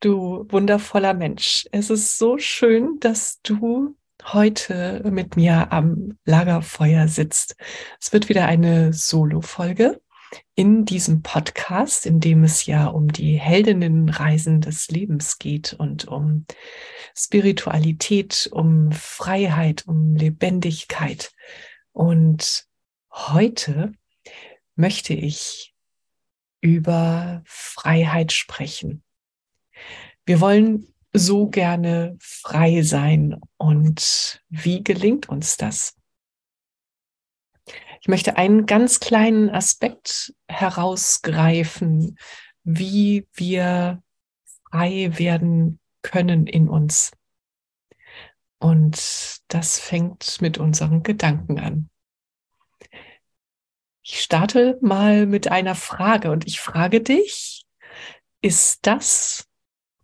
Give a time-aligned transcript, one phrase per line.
[0.00, 1.66] Du wundervoller Mensch.
[1.72, 7.54] Es ist so schön, dass du heute mit mir am Lagerfeuer sitzt.
[8.00, 10.00] Es wird wieder eine Solo-Folge
[10.54, 16.46] in diesem Podcast, in dem es ja um die Heldinnenreisen des Lebens geht und um
[17.14, 21.30] Spiritualität, um Freiheit, um Lebendigkeit.
[21.92, 22.64] Und
[23.12, 23.92] heute
[24.76, 25.74] möchte ich
[26.62, 29.02] über Freiheit sprechen.
[30.30, 33.40] Wir wollen so gerne frei sein.
[33.56, 35.96] Und wie gelingt uns das?
[38.00, 42.16] Ich möchte einen ganz kleinen Aspekt herausgreifen,
[42.62, 44.04] wie wir
[44.70, 47.10] frei werden können in uns.
[48.60, 51.90] Und das fängt mit unseren Gedanken an.
[54.04, 57.66] Ich starte mal mit einer Frage und ich frage dich,
[58.42, 59.49] ist das,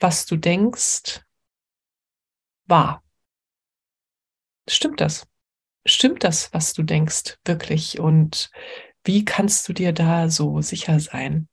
[0.00, 1.22] was du denkst,
[2.66, 3.02] wahr.
[4.68, 5.26] Stimmt das?
[5.86, 8.00] Stimmt das, was du denkst, wirklich?
[8.00, 8.50] Und
[9.04, 11.48] wie kannst du dir da so sicher sein?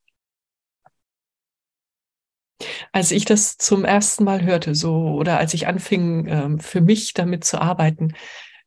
[2.92, 7.14] Als ich das zum ersten Mal hörte, so oder als ich anfing, ähm, für mich
[7.14, 8.14] damit zu arbeiten,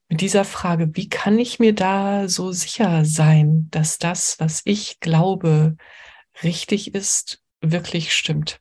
[0.09, 5.01] mit dieser Frage, wie kann ich mir da so sicher sein, dass das, was ich
[5.01, 5.77] glaube,
[6.43, 8.61] richtig ist, wirklich stimmt?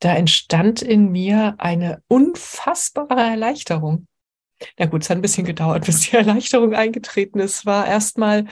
[0.00, 4.06] Da entstand in mir eine unfassbare Erleichterung.
[4.78, 7.66] Na gut, es hat ein bisschen gedauert, bis die Erleichterung eingetreten ist.
[7.66, 8.46] War erstmal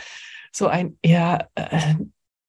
[0.53, 1.94] so ein, ja, äh,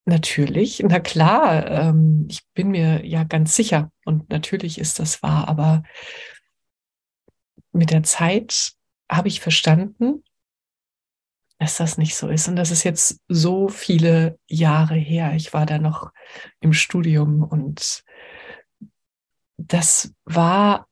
[0.05, 5.47] natürlich, na klar, ähm, ich bin mir ja ganz sicher und natürlich ist das wahr,
[5.47, 5.83] aber
[7.71, 8.73] mit der Zeit
[9.09, 10.23] habe ich verstanden,
[11.59, 12.47] dass das nicht so ist.
[12.47, 15.33] Und das ist jetzt so viele Jahre her.
[15.35, 16.11] Ich war da noch
[16.61, 18.03] im Studium und
[19.59, 20.87] das war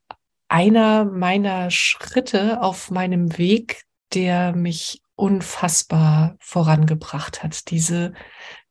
[0.48, 3.84] einer meiner Schritte auf meinem Weg,
[4.14, 7.70] der mich unfassbar vorangebracht hat.
[7.70, 8.12] Diese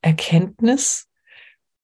[0.01, 1.07] Erkenntnis,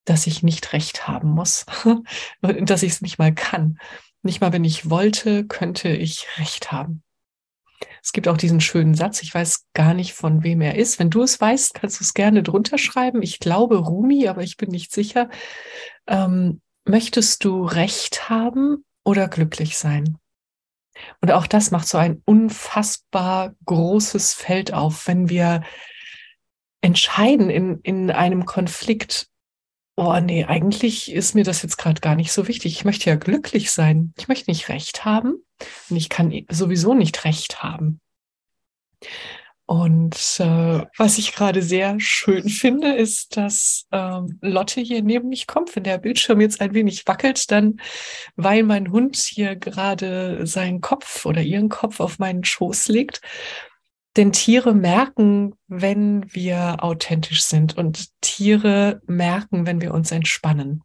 [0.06, 1.66] dass ich nicht recht haben muss,
[2.42, 3.78] dass ich es nicht mal kann.
[4.22, 7.04] Nicht mal, wenn ich wollte, könnte ich recht haben.
[8.02, 11.00] Es gibt auch diesen schönen Satz, ich weiß gar nicht, von wem er ist.
[11.00, 13.22] Wenn du es weißt, kannst du es gerne drunter schreiben.
[13.22, 15.30] Ich glaube Rumi, aber ich bin nicht sicher.
[16.08, 20.18] Ähm, möchtest du Recht haben oder glücklich sein?
[21.22, 25.64] Und auch das macht so ein unfassbar großes Feld auf, wenn wir
[26.82, 29.28] entscheiden in, in einem Konflikt,
[29.96, 32.74] oh nee, eigentlich ist mir das jetzt gerade gar nicht so wichtig.
[32.74, 34.14] Ich möchte ja glücklich sein.
[34.18, 35.44] Ich möchte nicht Recht haben
[35.90, 38.00] und ich kann sowieso nicht Recht haben.
[39.74, 45.48] Und äh, was ich gerade sehr schön finde, ist, dass ähm, Lotte hier neben mich
[45.48, 45.76] kommt.
[45.76, 47.78] Wenn der Bildschirm jetzt ein wenig wackelt, dann,
[48.36, 53.22] weil mein Hund hier gerade seinen Kopf oder ihren Kopf auf meinen Schoß legt.
[54.16, 60.84] Denn Tiere merken, wenn wir authentisch sind und Tiere merken, wenn wir uns entspannen.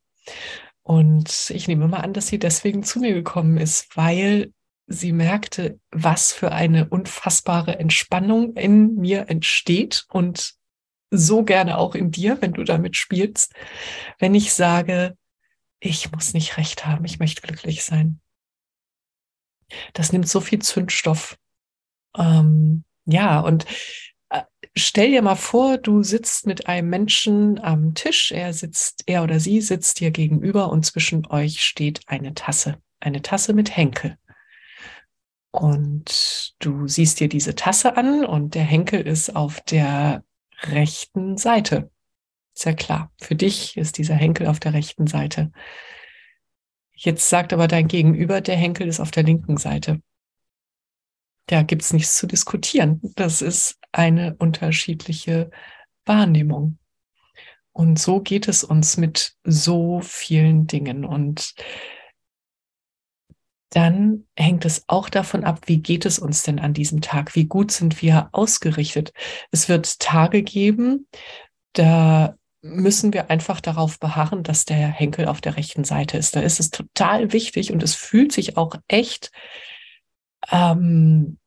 [0.83, 4.51] Und ich nehme mal an, dass sie deswegen zu mir gekommen ist, weil
[4.89, 10.55] sie merkte, was für eine unfassbare Entspannung in mir entsteht und
[11.11, 13.55] so gerne auch in dir, wenn du damit spielst,
[14.19, 15.17] wenn ich sage,
[15.81, 18.21] ich muss nicht recht haben, ich möchte glücklich sein.
[19.93, 21.37] Das nimmt so viel Zündstoff.
[22.17, 23.67] Ähm, ja, und
[24.31, 24.43] äh,
[24.75, 29.39] stell dir mal vor, du sitzt mit einem Menschen am Tisch, er sitzt, er oder
[29.39, 34.17] sie sitzt dir gegenüber und zwischen euch steht eine Tasse, eine Tasse mit Henkel.
[35.59, 40.23] Und du siehst dir diese Tasse an und der Henkel ist auf der
[40.63, 41.91] rechten Seite.
[42.57, 43.11] Ja klar.
[43.21, 45.51] Für dich ist dieser Henkel auf der rechten Seite.
[46.93, 50.01] Jetzt sagt aber dein Gegenüber, der Henkel ist auf der linken Seite.
[51.47, 53.01] Da gibt's nichts zu diskutieren.
[53.17, 55.51] Das ist eine unterschiedliche
[56.05, 56.79] Wahrnehmung.
[57.73, 61.05] Und so geht es uns mit so vielen Dingen.
[61.05, 61.55] Und
[63.71, 67.35] dann hängt es auch davon ab, wie geht es uns denn an diesem Tag?
[67.35, 69.13] Wie gut sind wir ausgerichtet?
[69.51, 71.07] Es wird Tage geben,
[71.75, 76.35] da müssen wir einfach darauf beharren, dass der Henkel auf der rechten Seite ist.
[76.35, 79.31] Da ist es total wichtig und es fühlt sich auch echt
[80.51, 81.39] ähm,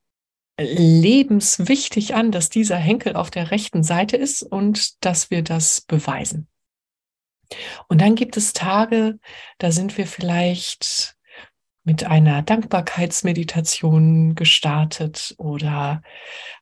[0.59, 6.47] lebenswichtig an, dass dieser Henkel auf der rechten Seite ist und dass wir das beweisen.
[7.87, 9.19] Und dann gibt es Tage,
[9.57, 11.17] da sind wir vielleicht
[11.91, 16.01] mit einer Dankbarkeitsmeditation gestartet oder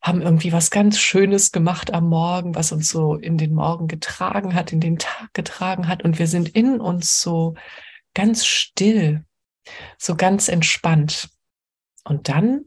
[0.02, 4.56] haben irgendwie was ganz Schönes gemacht am Morgen, was uns so in den Morgen getragen
[4.56, 6.04] hat, in den Tag getragen hat.
[6.04, 7.54] Und wir sind in uns so
[8.16, 9.24] ganz still,
[10.00, 11.30] so ganz entspannt.
[12.06, 12.62] Und dann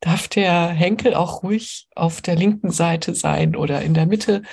[0.00, 4.44] darf der Henkel auch ruhig auf der linken Seite sein oder in der Mitte.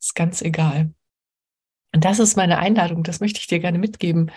[0.00, 0.94] Ist ganz egal.
[1.94, 4.30] Und das ist meine Einladung, das möchte ich dir gerne mitgeben.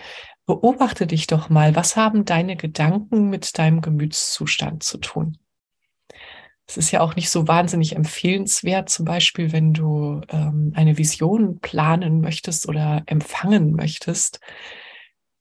[0.46, 5.38] Beobachte dich doch mal, was haben deine Gedanken mit deinem Gemütszustand zu tun?
[6.68, 11.60] Es ist ja auch nicht so wahnsinnig empfehlenswert, zum Beispiel, wenn du ähm, eine Vision
[11.60, 14.40] planen möchtest oder empfangen möchtest,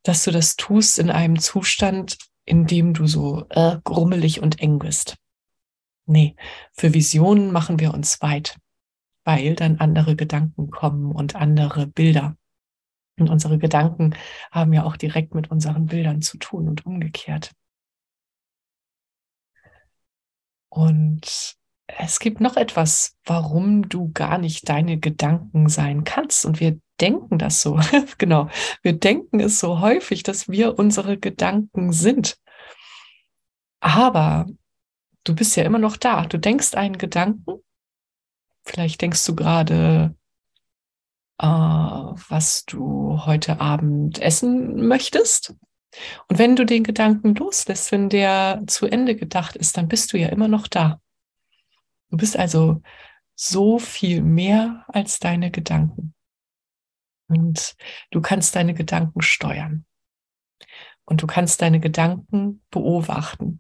[0.04, 4.80] dass du das tust in einem Zustand, in dem du so äh, grummelig und eng
[4.80, 5.18] bist.
[6.08, 6.36] Nee,
[6.74, 8.58] für Visionen machen wir uns weit,
[9.24, 12.38] weil dann andere Gedanken kommen und andere Bilder.
[13.18, 14.16] Und unsere Gedanken
[14.52, 17.52] haben ja auch direkt mit unseren Bildern zu tun und umgekehrt.
[20.70, 21.56] Und
[21.88, 26.46] es gibt noch etwas, warum du gar nicht deine Gedanken sein kannst.
[26.46, 27.80] Und wir denken das so.
[28.18, 28.50] genau.
[28.82, 32.38] Wir denken es so häufig, dass wir unsere Gedanken sind.
[33.80, 34.48] Aber
[35.24, 36.26] du bist ja immer noch da.
[36.26, 37.64] Du denkst einen Gedanken.
[38.66, 40.16] Vielleicht denkst du gerade,
[41.40, 45.56] äh, was du heute Abend essen möchtest.
[46.28, 50.18] Und wenn du den Gedanken loslässt, wenn der zu Ende gedacht ist, dann bist du
[50.18, 51.00] ja immer noch da.
[52.10, 52.82] Du bist also
[53.36, 56.14] so viel mehr als deine Gedanken.
[57.28, 57.76] Und
[58.12, 59.86] du kannst deine Gedanken steuern.
[61.06, 63.60] Und du kannst deine Gedanken beobachten.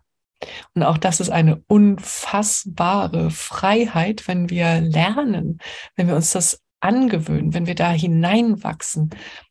[0.73, 5.59] Und auch das ist eine unfassbare Freiheit, wenn wir lernen,
[5.95, 9.09] wenn wir uns das angewöhnen, wenn wir da hineinwachsen,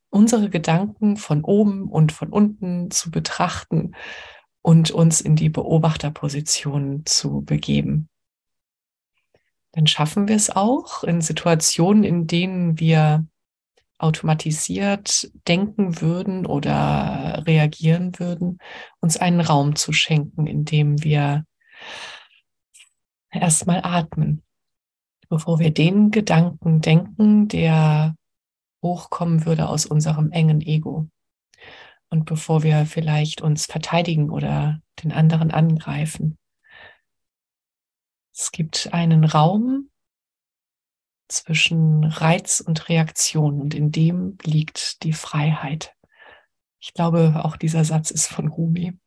[0.09, 3.95] unsere Gedanken von oben und von unten zu betrachten
[4.61, 8.09] und uns in die Beobachterposition zu begeben.
[9.73, 13.27] Dann schaffen wir es auch in Situationen, in denen wir
[13.97, 18.59] automatisiert denken würden oder reagieren würden,
[19.01, 21.45] uns einen Raum zu schenken, in dem wir
[23.31, 24.45] erstmal atmen
[25.29, 28.15] bevor wir den Gedanken denken, der
[28.81, 31.09] hochkommen würde aus unserem engen Ego.
[32.09, 36.37] Und bevor wir vielleicht uns verteidigen oder den anderen angreifen.
[38.33, 39.89] Es gibt einen Raum
[41.27, 45.95] zwischen Reiz und Reaktion und in dem liegt die Freiheit.
[46.79, 48.97] Ich glaube, auch dieser Satz ist von Rumi.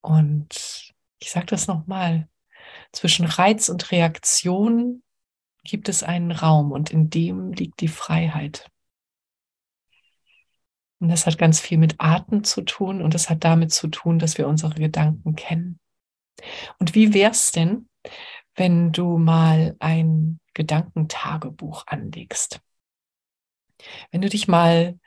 [0.00, 2.28] Und ich sage das nochmal,
[2.92, 5.02] zwischen Reiz und Reaktion
[5.64, 8.70] gibt es einen Raum und in dem liegt die Freiheit.
[11.00, 14.18] Und das hat ganz viel mit Atem zu tun und das hat damit zu tun,
[14.18, 15.78] dass wir unsere Gedanken kennen.
[16.78, 17.88] Und wie wär's denn,
[18.54, 22.60] wenn du mal ein Gedankentagebuch anlegst?
[24.10, 24.98] Wenn du dich mal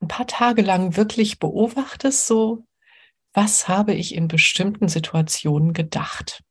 [0.00, 2.64] ein paar Tage lang wirklich beobachtest, so,
[3.32, 6.44] was habe ich in bestimmten Situationen gedacht?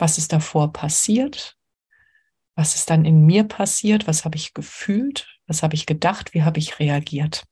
[0.00, 1.56] Was ist davor passiert,
[2.56, 6.42] was ist dann in mir passiert, was habe ich gefühlt, was habe ich gedacht, wie
[6.42, 7.44] habe ich reagiert.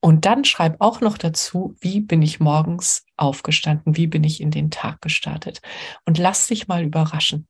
[0.00, 4.50] Und dann schreib auch noch dazu, wie bin ich morgens aufgestanden, wie bin ich in
[4.50, 5.60] den Tag gestartet.
[6.04, 7.48] Und lass dich mal überraschen.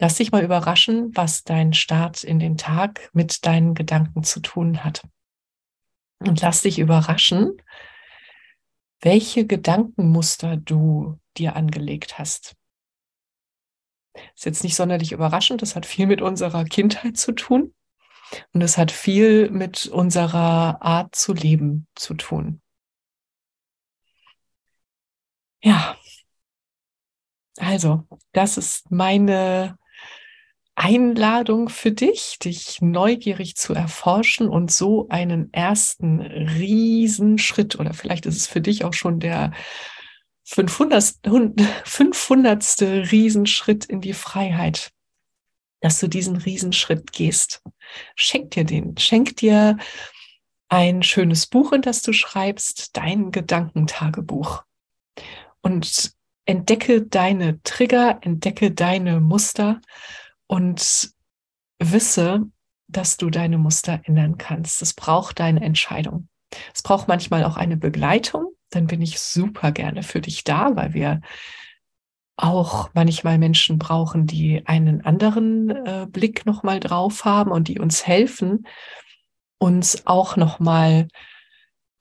[0.00, 4.82] Lass dich mal überraschen, was dein Start in den Tag mit deinen Gedanken zu tun
[4.82, 5.06] hat.
[6.18, 7.52] Und lass dich überraschen,
[9.00, 12.56] welche Gedankenmuster du dir angelegt hast.
[14.34, 17.74] Ist jetzt nicht sonderlich überraschend, das hat viel mit unserer Kindheit zu tun
[18.52, 22.60] und es hat viel mit unserer Art zu leben zu tun.
[25.62, 25.96] Ja,
[27.58, 29.78] also, das ist meine
[30.82, 38.36] Einladung für dich, dich neugierig zu erforschen und so einen ersten Riesenschritt oder vielleicht ist
[38.36, 39.52] es für dich auch schon der
[40.44, 41.16] 500.
[41.84, 42.80] 500.
[43.12, 44.90] Riesenschritt in die Freiheit,
[45.82, 47.62] dass du diesen Riesenschritt gehst.
[48.14, 49.76] Schenk dir den, schenk dir
[50.70, 54.62] ein schönes Buch, in das du schreibst, dein Gedankentagebuch.
[55.60, 56.14] Und
[56.46, 59.82] entdecke deine Trigger, entdecke deine Muster
[60.50, 61.12] und
[61.78, 62.42] wisse,
[62.88, 64.82] dass du deine Muster ändern kannst.
[64.82, 66.28] Es braucht deine Entscheidung.
[66.74, 68.46] Es braucht manchmal auch eine Begleitung.
[68.70, 71.20] Dann bin ich super gerne für dich da, weil wir
[72.36, 78.04] auch manchmal Menschen brauchen, die einen anderen äh, Blick nochmal drauf haben und die uns
[78.04, 78.66] helfen,
[79.58, 81.06] uns auch nochmal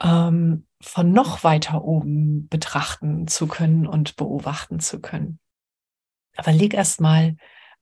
[0.02, 5.40] ähm, von noch weiter oben betrachten zu können und beobachten zu können.
[6.36, 7.36] Aber leg erst mal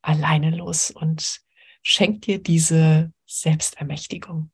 [0.07, 1.41] alleine los und
[1.81, 4.51] schenk dir diese Selbstermächtigung.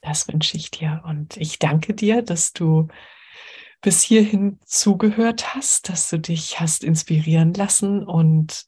[0.00, 2.86] Das wünsche ich dir und ich danke dir, dass du
[3.80, 8.64] bis hierhin zugehört hast, dass du dich hast inspirieren lassen und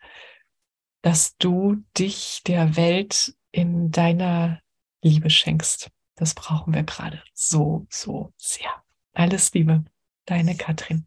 [1.02, 4.60] dass du dich der Welt in deiner
[5.02, 5.90] Liebe schenkst.
[6.16, 8.70] Das brauchen wir gerade so, so sehr.
[9.12, 9.84] Alles Liebe,
[10.26, 11.06] deine Katrin.